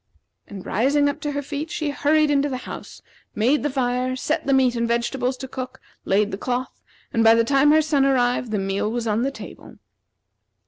[0.47, 3.03] And rising to her feet, she hurried into the house,
[3.35, 6.81] made the fire, set the meat and vegetables to cook, laid the cloth,
[7.13, 9.77] and by the time her son arrived the meal was on the table.